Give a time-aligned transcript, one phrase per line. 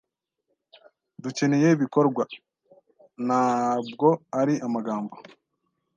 [1.23, 2.23] Dukeneye ibikorwa,
[3.25, 4.07] ntabwo
[4.39, 5.15] ari amagambo.